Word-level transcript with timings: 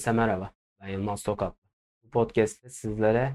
Herkese 0.00 0.12
merhaba. 0.12 0.50
Ben 0.80 0.88
Yılmaz 0.88 1.22
Tokatlı. 1.22 1.68
Bu 2.04 2.10
podcast'te 2.10 2.70
sizlere 2.70 3.32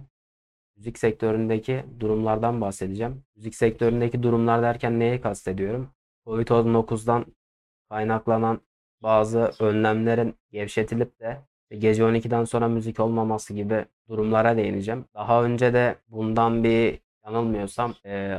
müzik 0.76 0.99
sektöründeki 0.99 1.85
durumlardan 1.99 2.62
bahsedeceğim. 2.62 3.23
Müzik 3.35 3.55
sektöründeki 3.55 4.23
durumlar 4.23 4.62
derken 4.62 4.99
neyi 4.99 5.21
kastediyorum? 5.21 5.89
Covid-19'dan 6.25 7.25
kaynaklanan 7.89 8.62
bazı 9.01 9.51
önlemlerin 9.60 10.35
gevşetilip 10.51 11.20
de 11.20 11.42
gece 11.79 12.03
12'den 12.03 12.43
sonra 12.43 12.67
müzik 12.67 12.99
olmaması 12.99 13.53
gibi 13.53 13.85
durumlara 14.10 14.57
değineceğim. 14.57 15.06
Daha 15.13 15.43
önce 15.43 15.74
de 15.74 15.96
bundan 16.07 16.63
bir 16.63 16.99
yanılmıyorsam 17.25 17.93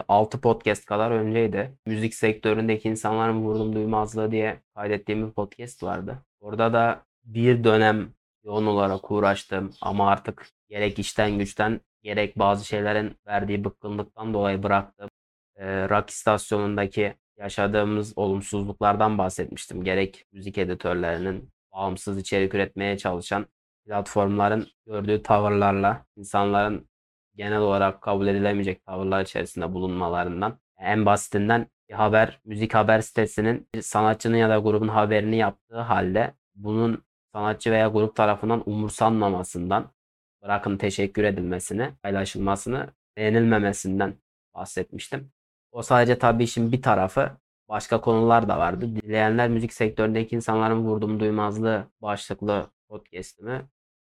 6 0.09 0.41
podcast 0.41 0.85
kadar 0.85 1.11
önceydi. 1.11 1.73
Müzik 1.87 2.15
sektöründeki 2.15 2.89
insanların 2.89 3.43
vurdum 3.43 3.75
duymazlığı 3.75 4.31
diye 4.31 4.61
kaydettiğim 4.75 5.27
bir 5.27 5.33
podcast 5.33 5.83
vardı. 5.83 6.19
Orada 6.41 6.73
da 6.73 7.07
bir 7.25 7.65
dönem 7.65 8.16
yoğun 8.47 8.67
olarak 8.67 9.11
uğraştım 9.11 9.71
ama 9.81 10.11
artık 10.11 10.47
gerek 10.69 10.99
işten 10.99 11.39
güçten 11.39 11.81
gerek 12.03 12.39
bazı 12.39 12.65
şeylerin 12.65 13.17
verdiği 13.27 13.65
bıkkınlıktan 13.65 14.35
dolayı 14.35 14.63
bıraktım. 14.63 15.09
E, 15.57 15.89
rock 15.89 16.11
istasyonundaki 16.11 17.15
yaşadığımız 17.39 18.19
olumsuzluklardan 18.19 19.19
bahsetmiştim. 19.19 19.85
Gerek 19.85 20.25
müzik 20.33 20.59
editörlerinin 20.59 21.51
bağımsız 21.73 22.19
içerik 22.19 22.55
üretmeye 22.55 22.99
çalışan 22.99 23.47
platformların 23.87 24.67
gördüğü 24.87 25.23
tavırlarla 25.23 26.07
insanların 26.17 26.89
genel 27.37 27.59
olarak 27.59 28.03
kabul 28.03 28.27
edilemeyecek 28.27 28.85
tavırlar 28.87 29.23
içerisinde 29.23 29.75
bulunmalarından 29.75 30.59
en 30.79 31.07
basitinden 31.07 31.67
bir 31.89 31.95
haber, 31.95 32.41
müzik 32.45 32.75
haber 32.75 33.01
sitesinin 33.01 33.69
bir 33.75 33.83
sanatçının 33.83 34.37
ya 34.37 34.49
da 34.49 34.59
grubun 34.59 34.89
haberini 34.89 35.37
yaptığı 35.37 35.81
halde 35.81 36.35
bunun 36.55 37.06
sanatçı 37.37 37.71
veya 37.71 37.89
grup 37.89 38.17
tarafından 38.17 38.63
umursanmamasından, 38.67 39.91
bırakın 40.43 40.77
teşekkür 40.77 41.25
edilmesini, 41.25 41.93
paylaşılmasını, 42.03 42.89
beğenilmemesinden 43.17 44.15
bahsetmiştim. 44.55 45.33
O 45.73 45.83
sadece 45.83 46.19
tabii 46.19 46.45
işin 46.45 46.73
bir 46.73 46.83
tarafı. 46.83 47.31
Başka 47.69 48.01
konular 48.01 48.49
da 48.49 48.59
vardı. 48.59 48.97
Dileyenler 48.97 49.49
müzik 49.49 49.73
sektöründeki 49.73 50.37
insanların 50.37 50.79
vurdum 50.79 51.21
duymazlığı 51.21 51.87
başlıklı 52.03 52.71
podcast'imi 52.89 53.63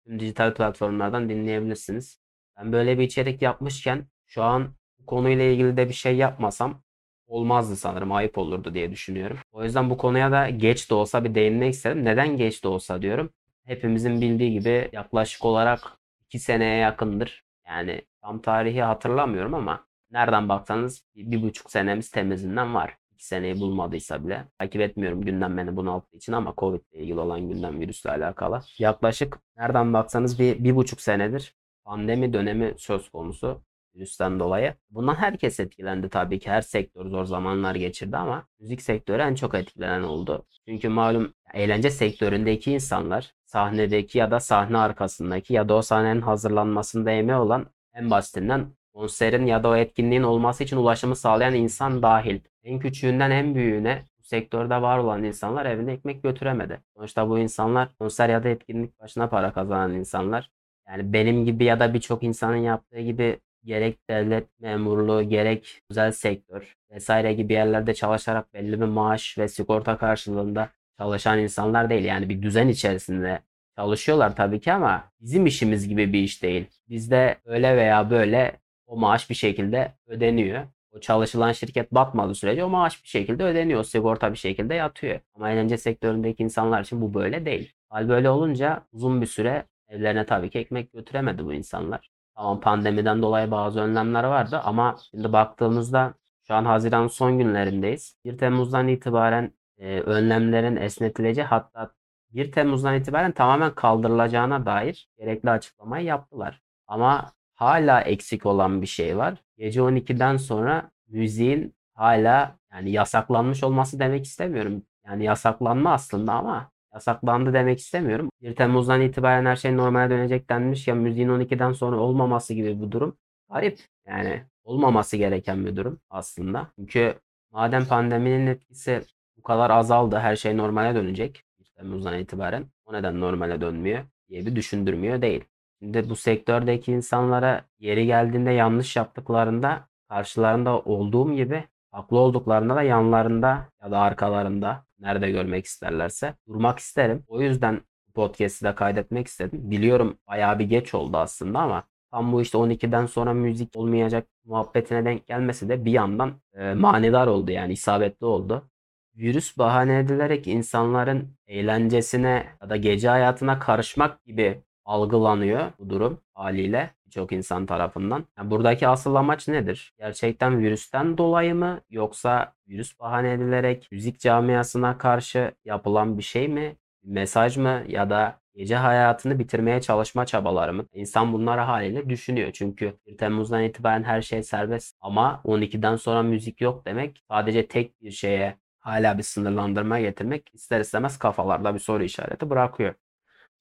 tüm 0.06 0.20
dijital 0.20 0.54
platformlardan 0.54 1.30
dinleyebilirsiniz. 1.30 2.20
Ben 2.58 2.72
böyle 2.74 3.00
bir 3.00 3.04
içerik 3.04 3.42
yapmışken 3.42 4.08
şu 4.26 4.44
an 4.44 4.76
bu 5.00 5.06
konuyla 5.06 5.46
ilgili 5.46 5.78
de 5.78 5.90
bir 5.90 5.94
şey 5.94 6.16
yapmasam 6.16 6.82
olmazdı 7.28 7.76
sanırım. 7.76 8.12
Ayıp 8.12 8.38
olurdu 8.38 8.74
diye 8.74 8.92
düşünüyorum. 8.92 9.38
O 9.52 9.64
yüzden 9.64 9.90
bu 9.90 9.98
konuya 9.98 10.32
da 10.32 10.50
geç 10.50 10.90
de 10.90 10.96
olsa 10.96 11.24
bir 11.24 11.36
değinmek 11.36 11.74
istedim. 11.74 12.06
Neden 12.06 12.38
geç 12.38 12.64
de 12.64 12.68
olsa 12.68 13.02
diyorum. 13.02 13.30
Hepimizin 13.66 14.22
bildiği 14.22 14.52
gibi 14.52 14.90
yaklaşık 14.92 15.46
olarak 15.46 15.98
2 16.22 16.40
seneye 16.40 16.78
yakındır. 16.78 17.46
Yani 17.68 18.02
tam 18.22 18.42
tarihi 18.42 18.82
hatırlamıyorum 18.82 19.54
ama 19.54 19.86
nereden 20.12 20.50
baksanız 20.50 21.06
bir, 21.16 21.42
buçuk 21.42 21.72
senemiz 21.72 22.12
temizinden 22.12 22.76
var. 22.76 22.98
2 23.12 23.26
seneyi 23.26 23.60
bulmadıysa 23.60 24.26
bile. 24.26 24.46
Takip 24.60 24.82
etmiyorum 24.82 25.22
gündem 25.22 25.58
beni 25.58 25.76
bunalttığı 25.76 26.18
için 26.18 26.34
ama 26.34 26.54
Covid 26.58 26.82
ile 26.92 27.02
ilgili 27.02 27.20
olan 27.20 27.50
gündem 27.50 27.80
virüsle 27.80 28.12
alakalı. 28.12 28.62
Yaklaşık 28.80 29.40
nereden 29.58 29.94
baksanız 29.94 30.40
bir, 30.40 30.64
bir 30.64 30.76
buçuk 30.76 31.02
senedir 31.02 31.56
pandemi 31.86 32.34
dönemi 32.34 32.74
söz 32.78 33.10
konusu 33.10 33.62
virüsten 33.96 34.40
dolayı. 34.40 34.74
Bundan 34.90 35.16
herkes 35.16 35.60
etkilendi 35.60 36.10
tabii 36.10 36.40
ki. 36.40 36.50
Her 36.50 36.62
sektör 36.62 37.06
zor 37.06 37.26
zamanlar 37.26 37.76
geçirdi 37.76 38.18
ama 38.18 38.48
müzik 38.60 38.82
sektörü 38.82 39.22
en 39.22 39.36
çok 39.36 39.56
etkilenen 39.56 40.04
oldu. 40.04 40.46
Çünkü 40.68 40.90
malum 40.90 41.34
eğlence 41.54 41.90
sektöründeki 41.92 42.72
insanlar 42.72 43.34
sahnedeki 43.46 44.18
ya 44.18 44.32
da 44.32 44.40
sahne 44.40 44.78
arkasındaki 44.78 45.54
ya 45.54 45.70
da 45.70 45.76
o 45.76 45.82
sahnenin 45.82 46.22
hazırlanmasında 46.22 47.12
emeği 47.12 47.40
olan 47.40 47.66
en 47.94 48.10
basitinden 48.10 48.68
konserin 48.94 49.46
ya 49.46 49.64
da 49.64 49.70
o 49.70 49.76
etkinliğin 49.76 50.24
olması 50.24 50.64
için 50.64 50.78
ulaşımı 50.78 51.16
sağlayan 51.16 51.54
insan 51.54 52.02
dahil. 52.04 52.40
En 52.64 52.80
küçüğünden 52.80 53.32
en 53.32 53.56
büyüğüne 53.56 54.04
sektörde 54.22 54.82
var 54.82 54.98
olan 54.98 55.24
insanlar 55.24 55.66
evine 55.66 55.94
ekmek 55.94 56.24
götüremedi. 56.24 56.82
Sonuçta 56.96 57.30
bu 57.30 57.40
insanlar 57.40 57.96
konser 57.98 58.30
ya 58.30 58.44
da 58.44 58.50
etkinlik 58.50 59.00
başına 59.00 59.30
para 59.30 59.54
kazanan 59.54 59.94
insanlar. 59.94 60.52
Yani 60.88 61.14
benim 61.14 61.46
gibi 61.46 61.64
ya 61.64 61.80
da 61.80 61.94
birçok 61.94 62.24
insanın 62.24 62.56
yaptığı 62.56 63.00
gibi 63.00 63.40
gerek 63.66 64.10
devlet 64.10 64.60
memurluğu 64.60 65.30
gerek 65.30 65.82
özel 65.90 66.12
sektör 66.12 66.76
vesaire 66.92 67.34
gibi 67.34 67.54
yerlerde 67.54 67.94
çalışarak 67.94 68.54
belli 68.54 68.82
bir 68.82 68.86
maaş 68.86 69.38
ve 69.38 69.48
sigorta 69.48 69.98
karşılığında 69.98 70.70
çalışan 71.00 71.40
insanlar 71.40 71.90
değil. 71.90 72.06
Yani 72.06 72.30
bir 72.30 72.42
düzen 72.42 72.68
içerisinde 72.68 73.40
çalışıyorlar 73.76 74.36
tabii 74.36 74.60
ki 74.60 74.74
ama 74.74 75.12
bizim 75.22 75.46
işimiz 75.46 75.88
gibi 75.90 76.14
bir 76.14 76.20
iş 76.20 76.44
değil. 76.44 76.66
Bizde 76.90 77.38
öyle 77.46 77.78
veya 77.78 78.10
böyle 78.10 78.60
o 78.88 78.98
maaş 78.98 79.30
bir 79.30 79.36
şekilde 79.36 79.92
ödeniyor. 80.08 80.64
O 80.92 81.00
çalışılan 81.00 81.52
şirket 81.52 81.92
batmadığı 81.92 82.36
sürece 82.36 82.64
o 82.64 82.70
maaş 82.70 83.04
bir 83.04 83.08
şekilde 83.08 83.44
ödeniyor. 83.44 83.80
O 83.80 83.84
sigorta 83.84 84.32
bir 84.32 84.38
şekilde 84.38 84.74
yatıyor. 84.74 85.20
Ama 85.36 85.52
eğlence 85.52 85.78
sektöründeki 85.78 86.44
insanlar 86.44 86.82
için 86.82 87.02
bu 87.02 87.14
böyle 87.14 87.46
değil. 87.46 87.74
Hal 87.90 88.10
böyle 88.10 88.30
olunca 88.30 88.84
uzun 88.92 89.22
bir 89.22 89.26
süre 89.26 89.66
evlerine 89.90 90.26
tabii 90.26 90.50
ki 90.50 90.60
ekmek 90.60 90.94
götüremedi 90.94 91.46
bu 91.46 91.54
insanlar. 91.54 92.15
Tamam 92.36 92.60
pandemiden 92.60 93.22
dolayı 93.22 93.52
bazı 93.52 93.80
önlemler 93.80 94.24
vardı 94.24 94.62
ama 94.64 94.98
şimdi 95.12 95.34
baktığımızda 95.34 96.14
şu 96.48 96.54
an 96.54 96.66
Haziran 96.66 97.08
son 97.08 97.38
günlerindeyiz. 97.38 98.18
1 98.26 98.38
Temmuz'dan 98.38 98.88
itibaren 98.88 99.52
e, 99.78 100.00
önlemlerin 100.00 100.76
esnetileceği 100.76 101.48
hatta 101.48 101.92
1 102.34 102.52
Temmuz'dan 102.52 102.96
itibaren 102.96 103.32
tamamen 103.32 103.76
kaldırılacağına 103.76 104.66
dair 104.66 105.10
gerekli 105.18 105.50
açıklamayı 105.50 106.06
yaptılar. 106.06 106.62
Ama 106.88 107.32
hala 107.56 108.02
eksik 108.02 108.46
olan 108.46 108.82
bir 108.82 108.88
şey 108.88 109.18
var. 109.18 109.44
Gece 109.58 109.82
12'den 109.82 110.38
sonra 110.38 110.92
müziğin 111.08 111.76
hala 111.94 112.58
yani 112.72 112.92
yasaklanmış 112.92 113.64
olması 113.64 114.00
demek 114.00 114.26
istemiyorum. 114.26 114.84
Yani 115.06 115.24
yasaklanma 115.24 115.94
aslında 115.94 116.34
ama 116.34 116.72
yasaklandı 116.96 117.54
demek 117.54 117.80
istemiyorum. 117.80 118.30
1 118.42 118.56
Temmuz'dan 118.56 119.02
itibaren 119.02 119.46
her 119.46 119.56
şey 119.56 119.78
normale 119.78 120.10
dönecek 120.10 120.50
denmiş 120.50 120.88
ya 120.88 120.96
müziğin 120.96 121.30
12'den 121.30 121.72
sonra 121.74 121.98
olmaması 121.98 122.54
gibi 122.54 122.80
bu 122.80 122.92
durum 122.92 123.18
garip. 123.50 123.80
Yani 124.08 124.44
olmaması 124.64 125.18
gereken 125.18 125.66
bir 125.66 125.76
durum 125.76 126.00
aslında. 126.10 126.68
Çünkü 126.76 127.16
madem 127.52 127.86
pandeminin 127.86 128.48
etkisi 128.48 129.02
bu 129.38 129.42
kadar 129.44 129.70
azaldı 129.70 130.18
her 130.18 130.36
şey 130.36 130.58
normale 130.58 130.96
dönecek 130.96 131.44
1 131.60 131.66
Temmuz'dan 131.66 132.20
itibaren 132.20 132.66
o 132.86 132.94
neden 132.94 133.20
normale 133.22 133.62
dönmüyor 133.62 134.04
diye 134.30 134.46
bir 134.46 134.56
düşündürmüyor 134.56 135.22
değil. 135.22 135.44
Şimdi 135.80 136.10
bu 136.10 136.16
sektördeki 136.16 136.92
insanlara 136.92 137.66
yeri 137.80 138.06
geldiğinde 138.06 138.52
yanlış 138.52 138.96
yaptıklarında 138.96 139.88
karşılarında 140.10 140.80
olduğum 140.80 141.34
gibi 141.34 141.64
haklı 141.96 142.20
olduklarında 142.20 142.76
da 142.76 142.82
yanlarında 142.84 143.70
ya 143.84 143.92
da 143.92 144.00
arkalarında 144.00 144.86
nerede 145.00 145.32
görmek 145.32 145.66
isterlerse 145.66 146.34
durmak 146.48 146.80
isterim. 146.80 147.24
O 147.28 147.42
yüzden 147.42 147.82
podcast'i 148.14 148.66
de 148.66 148.76
kaydetmek 148.76 149.28
istedim. 149.28 149.72
Biliyorum 149.72 150.18
bayağı 150.28 150.60
bir 150.60 150.66
geç 150.66 150.94
oldu 150.94 151.18
aslında 151.18 151.60
ama 151.60 151.84
tam 152.12 152.34
bu 152.34 152.42
işte 152.42 152.58
12'den 152.58 153.06
sonra 153.06 153.34
müzik 153.34 153.76
olmayacak 153.76 154.28
muhabbetine 154.46 155.06
denk 155.06 155.28
gelmesi 155.28 155.70
de 155.70 155.86
bir 155.86 155.92
yandan 155.92 156.34
e, 156.54 156.74
manidar 156.74 157.28
oldu 157.28 157.52
yani 157.52 157.74
isabetli 157.74 158.26
oldu. 158.26 158.70
Virüs 159.16 159.58
bahane 159.58 160.00
edilerek 160.00 160.48
insanların 160.48 161.38
eğlencesine 161.48 162.46
ya 162.62 162.70
da 162.70 162.76
gece 162.76 163.10
hayatına 163.10 163.60
karışmak 163.60 164.26
gibi 164.26 164.62
algılanıyor 164.86 165.72
bu 165.80 165.90
durum 165.90 166.22
haliyle 166.34 166.90
birçok 167.16 167.32
insan 167.32 167.66
tarafından. 167.66 168.26
Yani 168.38 168.52
buradaki 168.52 168.88
asıl 168.88 169.16
amaç 169.16 169.48
nedir? 169.48 169.94
Gerçekten 169.98 170.60
virüsten 170.60 171.18
dolayı 171.18 171.56
mı 171.56 171.82
yoksa 171.90 172.54
virüs 172.68 173.00
bahane 173.00 173.32
edilerek 173.32 173.88
müzik 173.92 174.20
camiasına 174.20 174.98
karşı 174.98 175.52
yapılan 175.66 176.18
bir 176.18 176.24
şey 176.24 176.48
mi? 176.48 176.76
Mesaj 177.04 177.58
mı 177.58 177.84
ya 177.88 178.10
da 178.10 178.40
gece 178.56 178.76
hayatını 178.76 179.40
bitirmeye 179.40 179.82
çalışma 179.82 180.26
çabaları 180.26 180.74
mı? 180.74 180.86
İnsan 180.94 181.34
bunları 181.34 181.62
haliyle 181.62 182.10
düşünüyor. 182.10 182.50
Çünkü 182.54 182.94
1 183.08 183.18
Temmuz'dan 183.18 183.64
itibaren 183.64 184.04
her 184.04 184.22
şey 184.22 184.44
serbest 184.44 184.98
ama 185.02 185.42
12'den 185.46 185.96
sonra 185.96 186.24
müzik 186.24 186.62
yok 186.62 186.86
demek 186.86 187.24
sadece 187.32 187.68
tek 187.68 188.02
bir 188.02 188.12
şeye 188.12 188.56
hala 188.80 189.18
bir 189.18 189.24
sınırlandırma 189.24 190.00
getirmek 190.00 190.50
ister 190.54 190.80
istemez 190.80 191.18
kafalarda 191.20 191.74
bir 191.74 191.80
soru 191.80 192.04
işareti 192.04 192.50
bırakıyor. 192.50 192.94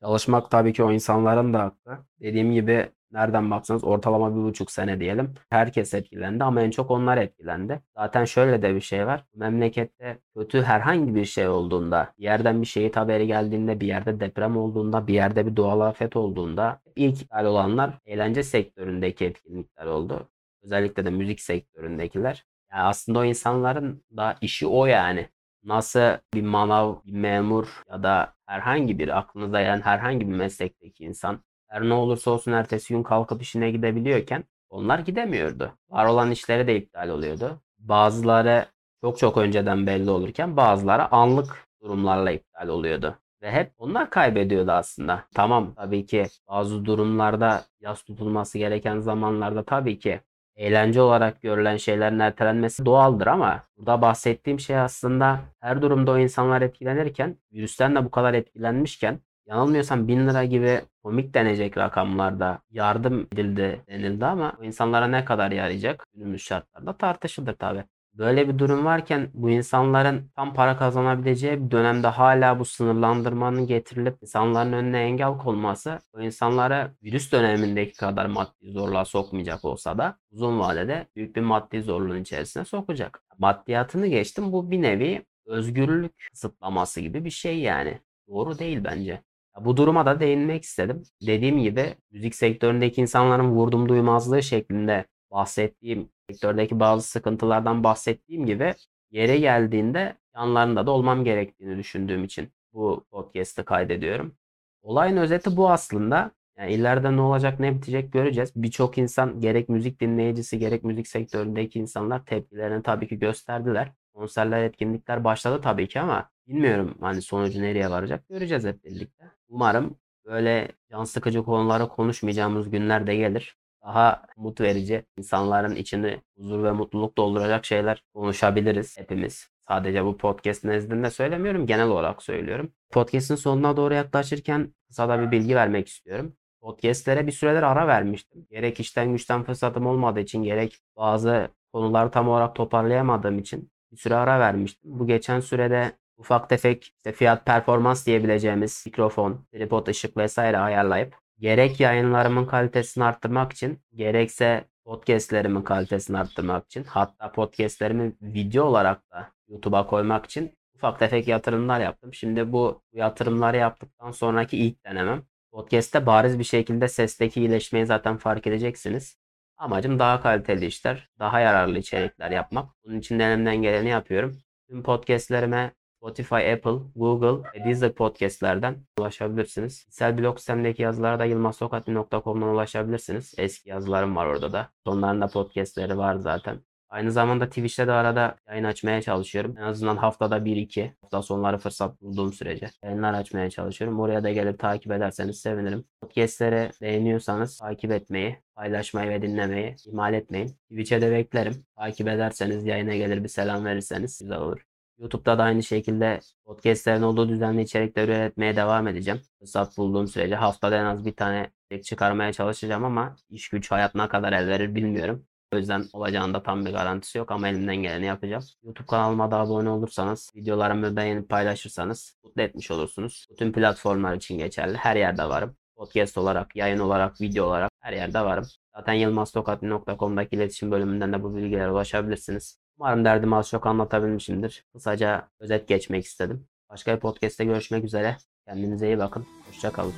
Çalışmak 0.02 0.50
tabii 0.50 0.72
ki 0.72 0.82
o 0.84 0.92
insanların 0.92 1.54
da 1.54 1.58
hakkı. 1.62 1.98
Dediğim 2.20 2.52
gibi 2.52 2.90
nereden 3.14 3.50
baksanız 3.50 3.84
ortalama 3.84 4.36
bir 4.36 4.42
buçuk 4.42 4.70
sene 4.70 5.00
diyelim. 5.00 5.34
Herkes 5.50 5.94
etkilendi 5.94 6.44
ama 6.44 6.62
en 6.62 6.70
çok 6.70 6.90
onlar 6.90 7.16
etkilendi. 7.16 7.80
Zaten 7.96 8.24
şöyle 8.24 8.62
de 8.62 8.74
bir 8.74 8.80
şey 8.80 9.06
var. 9.06 9.24
Memlekette 9.34 10.18
kötü 10.36 10.62
herhangi 10.62 11.14
bir 11.14 11.24
şey 11.24 11.48
olduğunda, 11.48 12.12
bir 12.18 12.24
yerden 12.24 12.60
bir 12.62 12.66
şehit 12.66 12.96
haberi 12.96 13.26
geldiğinde, 13.26 13.80
bir 13.80 13.86
yerde 13.86 14.20
deprem 14.20 14.56
olduğunda, 14.56 15.06
bir 15.06 15.14
yerde 15.14 15.46
bir 15.46 15.56
doğal 15.56 15.80
afet 15.80 16.16
olduğunda 16.16 16.80
ilk 16.96 17.22
iptal 17.22 17.44
olanlar 17.44 17.98
eğlence 18.06 18.42
sektöründeki 18.42 19.24
etkinlikler 19.24 19.86
oldu. 19.86 20.28
Özellikle 20.62 21.04
de 21.04 21.10
müzik 21.10 21.40
sektöründekiler. 21.40 22.44
Yani 22.72 22.82
aslında 22.82 23.18
o 23.18 23.24
insanların 23.24 24.04
da 24.16 24.36
işi 24.40 24.66
o 24.66 24.86
yani 24.86 25.28
nasıl 25.64 26.18
bir 26.34 26.42
manav, 26.42 26.94
bir 27.04 27.12
memur 27.12 27.82
ya 27.90 28.02
da 28.02 28.34
herhangi 28.46 28.98
bir 28.98 29.18
aklınıza 29.18 29.60
gelen 29.60 29.80
herhangi 29.80 30.28
bir 30.28 30.34
meslekteki 30.34 31.04
insan 31.04 31.40
her 31.68 31.88
ne 31.88 31.94
olursa 31.94 32.30
olsun 32.30 32.52
ertesi 32.52 32.94
gün 32.94 33.02
kalkıp 33.02 33.42
işine 33.42 33.70
gidebiliyorken 33.70 34.44
onlar 34.70 34.98
gidemiyordu. 34.98 35.72
Var 35.90 36.06
olan 36.06 36.30
işleri 36.30 36.66
de 36.66 36.76
iptal 36.76 37.08
oluyordu. 37.08 37.60
Bazıları 37.78 38.66
çok 39.00 39.18
çok 39.18 39.36
önceden 39.36 39.86
belli 39.86 40.10
olurken 40.10 40.56
bazıları 40.56 41.12
anlık 41.14 41.66
durumlarla 41.82 42.30
iptal 42.30 42.68
oluyordu. 42.68 43.18
Ve 43.42 43.50
hep 43.50 43.72
onlar 43.78 44.10
kaybediyordu 44.10 44.72
aslında. 44.72 45.24
Tamam 45.34 45.74
tabii 45.74 46.06
ki 46.06 46.26
bazı 46.48 46.84
durumlarda 46.84 47.64
yas 47.80 48.02
tutulması 48.02 48.58
gereken 48.58 48.98
zamanlarda 48.98 49.64
tabii 49.64 49.98
ki 49.98 50.20
eğlence 50.56 51.00
olarak 51.00 51.42
görülen 51.42 51.76
şeylerin 51.76 52.18
ertelenmesi 52.18 52.86
doğaldır 52.86 53.26
ama 53.26 53.62
burada 53.76 54.02
bahsettiğim 54.02 54.60
şey 54.60 54.78
aslında 54.78 55.40
her 55.60 55.82
durumda 55.82 56.10
o 56.10 56.18
insanlar 56.18 56.62
etkilenirken 56.62 57.36
virüsten 57.52 57.94
de 57.96 58.04
bu 58.04 58.10
kadar 58.10 58.34
etkilenmişken 58.34 59.20
yanılmıyorsam 59.46 60.08
1000 60.08 60.28
lira 60.28 60.44
gibi 60.44 60.80
komik 61.02 61.34
denecek 61.34 61.78
rakamlarda 61.78 62.58
yardım 62.70 63.26
edildi 63.32 63.80
denildi 63.88 64.26
ama 64.26 64.52
o 64.60 64.64
insanlara 64.64 65.06
ne 65.06 65.24
kadar 65.24 65.50
yarayacak 65.52 66.06
günümüz 66.14 66.42
şartlarda 66.42 66.96
tartışılır 66.96 67.54
tabii. 67.54 67.84
Böyle 68.14 68.48
bir 68.48 68.58
durum 68.58 68.84
varken 68.84 69.30
bu 69.34 69.50
insanların 69.50 70.30
tam 70.36 70.54
para 70.54 70.76
kazanabileceği 70.76 71.64
bir 71.66 71.70
dönemde 71.70 72.06
hala 72.08 72.58
bu 72.58 72.64
sınırlandırmanın 72.64 73.66
getirilip 73.66 74.16
insanların 74.22 74.72
önüne 74.72 75.00
engel 75.02 75.38
konması 75.38 75.98
o 76.12 76.20
insanları 76.20 76.90
virüs 77.02 77.32
dönemindeki 77.32 77.96
kadar 77.96 78.26
maddi 78.26 78.70
zorluğa 78.70 79.04
sokmayacak 79.04 79.64
olsa 79.64 79.98
da 79.98 80.18
uzun 80.30 80.60
vadede 80.60 81.06
büyük 81.16 81.36
bir 81.36 81.40
maddi 81.40 81.82
zorluğun 81.82 82.20
içerisine 82.20 82.64
sokacak. 82.64 83.22
Maddiyatını 83.38 84.06
geçtim 84.06 84.52
bu 84.52 84.70
bir 84.70 84.82
nevi 84.82 85.24
özgürlük 85.46 86.12
kısıtlaması 86.30 87.00
gibi 87.00 87.24
bir 87.24 87.30
şey 87.30 87.58
yani. 87.58 88.00
Doğru 88.28 88.58
değil 88.58 88.84
bence. 88.84 89.22
Bu 89.60 89.76
duruma 89.76 90.06
da 90.06 90.20
değinmek 90.20 90.64
istedim. 90.64 91.02
Dediğim 91.26 91.58
gibi 91.58 91.94
müzik 92.10 92.34
sektöründeki 92.34 93.00
insanların 93.00 93.50
vurdum 93.50 93.88
duymazlığı 93.88 94.42
şeklinde 94.42 95.04
bahsettiğim 95.30 96.08
sektördeki 96.30 96.80
bazı 96.80 97.08
sıkıntılardan 97.08 97.84
bahsettiğim 97.84 98.46
gibi 98.46 98.74
yere 99.10 99.38
geldiğinde 99.38 100.16
yanlarında 100.34 100.86
da 100.86 100.90
olmam 100.90 101.24
gerektiğini 101.24 101.78
düşündüğüm 101.78 102.24
için 102.24 102.52
bu 102.72 103.04
podcast'ı 103.10 103.64
kaydediyorum. 103.64 104.34
Olayın 104.82 105.16
özeti 105.16 105.56
bu 105.56 105.70
aslında. 105.70 106.30
Yani 106.58 106.72
ileride 106.72 107.16
ne 107.16 107.20
olacak 107.20 107.60
ne 107.60 107.74
bitecek 107.74 108.12
göreceğiz. 108.12 108.52
Birçok 108.56 108.98
insan 108.98 109.40
gerek 109.40 109.68
müzik 109.68 110.00
dinleyicisi 110.00 110.58
gerek 110.58 110.84
müzik 110.84 111.08
sektöründeki 111.08 111.78
insanlar 111.78 112.24
tepkilerini 112.24 112.82
tabii 112.82 113.08
ki 113.08 113.18
gösterdiler. 113.18 113.92
Konserler, 114.14 114.62
etkinlikler 114.62 115.24
başladı 115.24 115.60
tabii 115.62 115.88
ki 115.88 116.00
ama 116.00 116.30
bilmiyorum 116.48 116.94
hani 117.00 117.22
sonucu 117.22 117.62
nereye 117.62 117.90
varacak 117.90 118.28
göreceğiz 118.28 118.64
hep 118.64 118.84
birlikte. 118.84 119.24
Umarım 119.54 119.98
böyle 120.24 120.68
can 120.90 121.04
sıkıcı 121.04 121.44
konuları 121.44 121.88
konuşmayacağımız 121.88 122.70
günler 122.70 123.06
de 123.06 123.16
gelir 123.16 123.56
daha 123.82 124.26
umut 124.36 124.60
verici, 124.60 125.04
insanların 125.18 125.74
içini 125.74 126.20
huzur 126.36 126.64
ve 126.64 126.72
mutluluk 126.72 127.18
dolduracak 127.18 127.64
şeyler 127.64 128.04
konuşabiliriz 128.14 128.98
hepimiz. 128.98 129.48
Sadece 129.68 130.04
bu 130.04 130.16
podcast 130.16 130.64
nezdinde 130.64 131.10
söylemiyorum, 131.10 131.66
genel 131.66 131.88
olarak 131.88 132.22
söylüyorum. 132.22 132.72
Podcast'in 132.90 133.34
sonuna 133.34 133.76
doğru 133.76 133.94
yaklaşırken 133.94 134.74
kısa 134.88 135.20
bir 135.20 135.30
bilgi 135.30 135.56
vermek 135.56 135.88
istiyorum. 135.88 136.36
Podcast'lere 136.60 137.26
bir 137.26 137.32
süreler 137.32 137.62
ara 137.62 137.86
vermiştim. 137.86 138.46
Gerek 138.50 138.80
işten 138.80 139.12
güçten 139.12 139.42
fırsatım 139.42 139.86
olmadığı 139.86 140.20
için, 140.20 140.42
gerek 140.42 140.78
bazı 140.96 141.48
konuları 141.72 142.10
tam 142.10 142.28
olarak 142.28 142.56
toparlayamadığım 142.56 143.38
için 143.38 143.70
bir 143.92 143.96
süre 143.96 144.14
ara 144.14 144.40
vermiştim. 144.40 144.90
Bu 144.94 145.06
geçen 145.06 145.40
sürede 145.40 145.92
ufak 146.16 146.48
tefek 146.48 146.84
işte 146.84 147.12
fiyat 147.12 147.46
performans 147.46 148.06
diyebileceğimiz 148.06 148.82
mikrofon, 148.86 149.46
tripod, 149.52 149.86
ışık 149.86 150.16
vesaire 150.16 150.58
ayarlayıp 150.58 151.14
gerek 151.38 151.80
yayınlarımın 151.80 152.46
kalitesini 152.46 153.04
arttırmak 153.04 153.52
için 153.52 153.80
gerekse 153.94 154.64
podcastlerimin 154.84 155.62
kalitesini 155.62 156.18
arttırmak 156.18 156.66
için 156.66 156.84
hatta 156.84 157.32
podcastlerimi 157.32 158.12
video 158.22 158.64
olarak 158.64 159.10
da 159.10 159.32
YouTube'a 159.48 159.86
koymak 159.86 160.24
için 160.24 160.58
ufak 160.74 160.98
tefek 160.98 161.28
yatırımlar 161.28 161.80
yaptım. 161.80 162.14
Şimdi 162.14 162.52
bu 162.52 162.82
yatırımları 162.92 163.56
yaptıktan 163.56 164.10
sonraki 164.10 164.56
ilk 164.56 164.84
denemem. 164.86 165.22
Podcast'te 165.52 166.06
bariz 166.06 166.38
bir 166.38 166.44
şekilde 166.44 166.88
sesteki 166.88 167.40
iyileşmeyi 167.40 167.86
zaten 167.86 168.16
fark 168.16 168.46
edeceksiniz. 168.46 169.18
Amacım 169.56 169.98
daha 169.98 170.22
kaliteli 170.22 170.66
işler, 170.66 171.10
daha 171.18 171.40
yararlı 171.40 171.78
içerikler 171.78 172.30
yapmak. 172.30 172.70
Bunun 172.84 172.98
için 172.98 173.18
elimden 173.18 173.56
geleni 173.56 173.88
yapıyorum. 173.88 174.38
Tüm 174.68 174.82
podcastlerime 174.82 175.72
Spotify, 176.04 176.52
Apple, 176.52 176.78
Google 176.96 177.50
ve 177.54 177.64
Deezer 177.64 177.92
podcastlerden 177.92 178.76
ulaşabilirsiniz. 178.98 179.84
Kişisel 179.84 180.18
blog 180.18 180.38
sitemdeki 180.38 180.82
yazılara 180.82 181.18
da 181.18 181.24
yılmazsokatli.com'dan 181.24 182.48
ulaşabilirsiniz. 182.48 183.34
Eski 183.38 183.70
yazılarım 183.70 184.16
var 184.16 184.26
orada 184.26 184.52
da. 184.52 184.68
Onların 184.84 185.20
da 185.20 185.26
podcastleri 185.26 185.98
var 185.98 186.16
zaten. 186.16 186.60
Aynı 186.88 187.12
zamanda 187.12 187.48
Twitch'te 187.48 187.86
de 187.86 187.92
arada 187.92 188.36
yayın 188.48 188.64
açmaya 188.64 189.02
çalışıyorum. 189.02 189.54
En 189.58 189.62
azından 189.62 189.96
haftada 189.96 190.38
1-2 190.38 190.90
hafta 191.02 191.22
sonları 191.22 191.58
fırsat 191.58 192.02
bulduğum 192.02 192.32
sürece 192.32 192.70
yayınlar 192.82 193.14
açmaya 193.14 193.50
çalışıyorum. 193.50 194.00
Oraya 194.00 194.24
da 194.24 194.30
gelip 194.30 194.58
takip 194.58 194.92
ederseniz 194.92 195.40
sevinirim. 195.40 195.84
Podcast'leri 196.00 196.70
beğeniyorsanız 196.80 197.58
takip 197.58 197.92
etmeyi, 197.92 198.38
paylaşmayı 198.54 199.10
ve 199.10 199.22
dinlemeyi 199.22 199.76
ihmal 199.86 200.14
etmeyin. 200.14 200.48
Twitch'e 200.48 201.02
de 201.02 201.10
beklerim. 201.10 201.64
Takip 201.76 202.08
ederseniz 202.08 202.66
yayına 202.66 202.96
gelir 202.96 203.24
bir 203.24 203.28
selam 203.28 203.64
verirseniz 203.64 204.18
güzel 204.18 204.38
olur. 204.38 204.73
YouTube'da 204.98 205.38
da 205.38 205.42
aynı 205.42 205.62
şekilde 205.62 206.20
podcastlerin 206.44 207.02
olduğu 207.02 207.28
düzenli 207.28 207.62
içerikler 207.62 208.08
üretmeye 208.08 208.56
devam 208.56 208.88
edeceğim. 208.88 209.20
Fırsat 209.38 209.78
bulduğum 209.78 210.08
sürece 210.08 210.34
haftada 210.34 210.76
en 210.76 210.84
az 210.84 211.06
bir 211.06 211.16
tane 211.16 211.50
içerik 211.66 211.84
çıkarmaya 211.84 212.32
çalışacağım 212.32 212.84
ama 212.84 213.16
iş 213.30 213.48
güç 213.48 213.70
hayat 213.70 213.94
ne 213.94 214.08
kadar 214.08 214.32
el 214.32 214.48
verir 214.48 214.74
bilmiyorum. 214.74 215.26
O 215.54 215.56
yüzden 215.56 215.84
olacağında 215.92 216.42
tam 216.42 216.66
bir 216.66 216.72
garantisi 216.72 217.18
yok 217.18 217.30
ama 217.30 217.48
elimden 217.48 217.76
geleni 217.76 218.06
yapacağım. 218.06 218.44
YouTube 218.62 218.86
kanalıma 218.86 219.30
da 219.30 219.36
abone 219.36 219.70
olursanız, 219.70 220.30
videolarımı 220.36 220.96
beğenip 220.96 221.28
paylaşırsanız 221.28 222.18
mutlu 222.24 222.42
etmiş 222.42 222.70
olursunuz. 222.70 223.26
Bütün 223.30 223.52
platformlar 223.52 224.14
için 224.14 224.38
geçerli. 224.38 224.76
Her 224.76 224.96
yerde 224.96 225.24
varım. 225.24 225.56
Podcast 225.76 226.18
olarak, 226.18 226.56
yayın 226.56 226.78
olarak, 226.78 227.20
video 227.20 227.46
olarak 227.46 227.70
her 227.80 227.92
yerde 227.92 228.20
varım. 228.20 228.44
Zaten 228.76 228.92
yılmaztokatli.com'daki 228.92 230.36
iletişim 230.36 230.70
bölümünden 230.70 231.12
de 231.12 231.22
bu 231.22 231.36
bilgilere 231.36 231.70
ulaşabilirsiniz. 231.70 232.63
Umarım 232.78 233.04
derdimi 233.04 233.36
az 233.36 233.48
çok 233.48 233.66
anlatabilmişimdir. 233.66 234.64
Kısaca 234.72 235.28
özet 235.40 235.68
geçmek 235.68 236.04
istedim. 236.04 236.48
Başka 236.70 236.94
bir 236.94 237.00
podcast'te 237.00 237.44
görüşmek 237.44 237.84
üzere. 237.84 238.16
Kendinize 238.46 238.86
iyi 238.86 238.98
bakın. 238.98 239.26
Hoşçakalın. 239.48 239.94